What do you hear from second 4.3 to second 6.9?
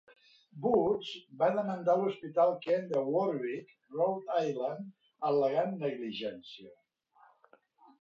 Island) al·legant negligència.